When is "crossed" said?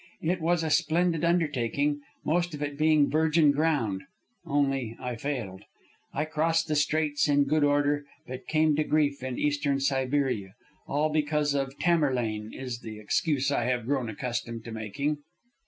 6.25-6.67